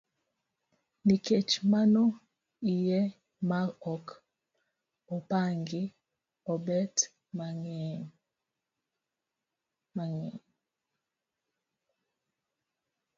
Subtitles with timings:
[1.05, 2.03] Nikech mano
[2.73, 2.99] iye
[3.49, 3.61] ma
[3.93, 4.05] ok
[5.15, 5.83] opangi
[6.53, 6.95] obet
[9.93, 10.35] mang'eny.